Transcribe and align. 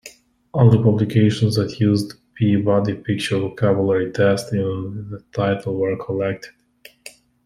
Only 0.55 0.79
publications 0.81 1.57
that 1.57 1.79
used 1.79 2.15
Peabody 2.33 2.95
Picture 2.95 3.37
Vocabulary 3.37 4.11
Test 4.11 4.51
in 4.51 5.09
the 5.11 5.23
title 5.31 5.75
were 5.77 5.95
collected. 5.95 6.53